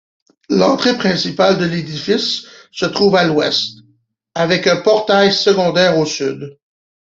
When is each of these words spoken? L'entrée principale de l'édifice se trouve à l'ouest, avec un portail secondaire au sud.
L'entrée 0.49 0.97
principale 0.97 1.59
de 1.59 1.65
l'édifice 1.65 2.47
se 2.71 2.87
trouve 2.87 3.15
à 3.17 3.23
l'ouest, 3.25 3.81
avec 4.33 4.65
un 4.65 4.77
portail 4.77 5.31
secondaire 5.31 5.99
au 5.99 6.07
sud. 6.07 6.57